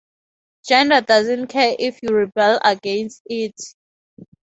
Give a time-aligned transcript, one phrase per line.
[0.67, 3.53] Gender doesn’t care if you rebel against it.